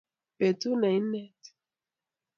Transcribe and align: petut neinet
petut 0.37 0.73
neinet 0.81 1.41